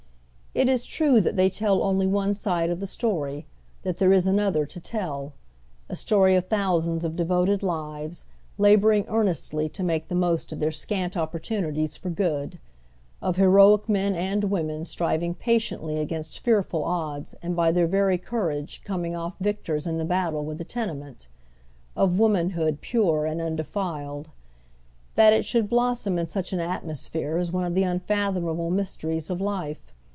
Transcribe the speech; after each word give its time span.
It 0.53 0.67
is 0.67 0.85
true 0.85 1.21
that 1.21 1.37
they 1.37 1.49
tell 1.49 1.81
only 1.81 2.05
one 2.05 2.33
side 2.33 2.69
of 2.69 2.81
the 2.81 2.85
story; 2.85 3.45
tliat 3.85 3.99
there 3.99 4.11
is 4.11 4.27
another 4.27 4.65
to 4.65 4.81
tell. 4.81 5.31
A 5.87 5.95
story 5.95 6.35
of 6.35 6.49
thousands 6.49 7.05
of 7.05 7.15
devoted 7.15 7.63
lives, 7.63 8.25
laboring 8.57 9.05
earnestly 9.07 9.69
to 9.69 9.81
make 9.81 10.09
the 10.09 10.13
most 10.13 10.51
of 10.51 10.59
their 10.59 10.73
scant 10.73 11.15
opportunities 11.15 11.95
for 11.95 12.09
good; 12.09 12.59
of 13.21 13.37
heroic 13.37 13.87
men 13.87 14.13
and 14.13 14.43
women 14.43 14.83
striv 14.83 15.23
ing 15.23 15.35
patiently 15.35 15.97
against 15.99 16.39
fearful 16.41 16.83
odds 16.83 17.33
and 17.41 17.55
by 17.55 17.71
their 17.71 17.87
very 17.87 18.17
cour 18.17 18.51
age 18.51 18.81
coming 18.83 19.15
off 19.15 19.37
victors 19.39 19.87
in 19.87 19.97
the 19.99 20.03
battle 20.03 20.43
with 20.43 20.57
the 20.57 20.65
tenement; 20.65 21.29
of 21.95 22.19
womanhood 22.19 22.81
pure 22.81 23.25
and 23.25 23.39
nndefiled. 23.39 24.25
That 25.15 25.31
it 25.31 25.45
should 25.45 25.69
blossom 25.69 26.19
in 26.19 26.27
such 26.27 26.51
an 26.51 26.59
atmosphere 26.59 27.37
is 27.37 27.53
one 27.53 27.63
of 27.63 27.73
the 27.73 27.83
unfathomable 27.83 28.69
myste 28.69 29.05
ries 29.07 29.29
of 29.29 29.39
life. 29.39 29.93